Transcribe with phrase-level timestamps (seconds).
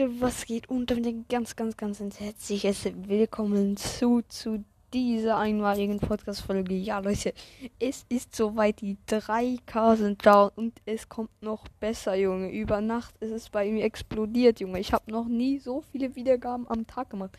[0.00, 0.70] Leute, was geht?
[0.70, 6.74] Und damit ein ganz, ganz, ganz herzliches Willkommen zu, zu dieser einmaligen Podcast-Folge.
[6.74, 7.34] Ja, Leute,
[7.78, 12.50] es ist soweit, die 3K sind da und es kommt noch besser, Junge.
[12.50, 14.80] Über Nacht ist es bei mir explodiert, Junge.
[14.80, 17.36] Ich habe noch nie so viele Wiedergaben am Tag gemacht.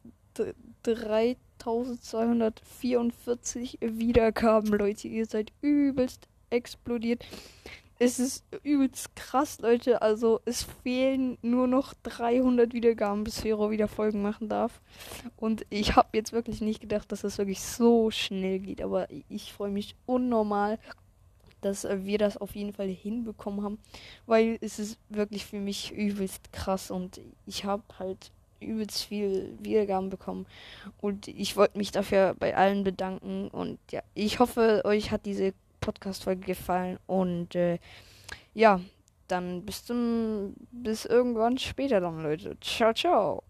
[0.83, 5.07] 3244 Wiedergaben, Leute.
[5.07, 7.25] Ihr seid übelst explodiert
[7.99, 10.01] es ist übelst krass, Leute.
[10.01, 14.81] Also es fehlen nur noch 300 Wiedergaben, bis Fero wieder Folgen machen darf.
[15.35, 18.81] Und ich habe jetzt wirklich nicht gedacht, dass das wirklich so schnell geht.
[18.81, 20.79] Aber ich freue mich unnormal,
[21.61, 23.79] dass wir das auf jeden Fall hinbekommen haben.
[24.25, 26.91] Weil es ist wirklich für mich übelst krass.
[26.91, 30.45] Und ich habe halt übelst viel Wiedergaben bekommen.
[31.01, 33.47] Und ich wollte mich dafür bei allen bedanken.
[33.47, 35.53] Und ja, ich hoffe, euch hat diese
[35.87, 36.99] Podcast-Folge gefallen.
[37.07, 37.79] Und äh,
[38.53, 38.81] ja,
[39.27, 42.57] dann bis zum bis irgendwann später dann, Leute.
[42.59, 43.46] Ciao, ciao.